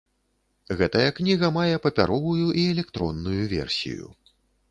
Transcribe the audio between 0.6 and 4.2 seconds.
Гэтая кніга мае папяровую і электронную версію.